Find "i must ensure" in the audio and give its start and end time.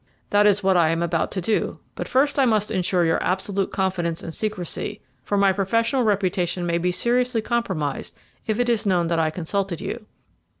2.39-3.05